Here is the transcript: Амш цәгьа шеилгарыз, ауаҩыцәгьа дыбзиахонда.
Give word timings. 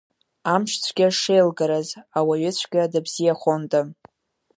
Амш 0.53 0.71
цәгьа 0.83 1.07
шеилгарыз, 1.19 1.89
ауаҩыцәгьа 2.17 2.91
дыбзиахонда. 2.91 3.81